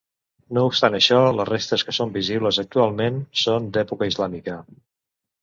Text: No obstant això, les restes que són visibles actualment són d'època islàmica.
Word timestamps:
No 0.57 0.61
obstant 0.69 0.95
això, 0.99 1.19
les 1.39 1.47
restes 1.49 1.83
que 1.89 1.95
són 1.97 2.15
visibles 2.15 2.59
actualment 2.65 3.21
són 3.43 3.69
d'època 3.77 4.09
islàmica. 4.15 4.59